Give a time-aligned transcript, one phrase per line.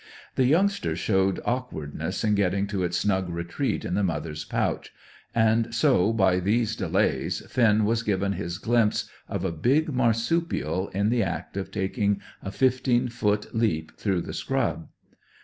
[0.33, 4.91] The youngster showed awkwardness in getting to its snug retreat in the mother's pouch,
[5.35, 11.09] and so, by these delays, Finn was given his glimpse of a big marsupial in
[11.09, 14.87] the act of taking a fifteen foot leap through the scrub.